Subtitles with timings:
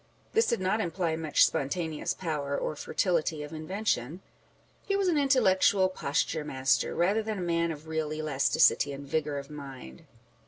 [0.33, 4.21] This did not imply much spontaneous power or fertility of invention;
[4.87, 9.37] he was an intellectual posture master, rather than a man of real elasticity and vigour
[9.37, 10.07] of mind.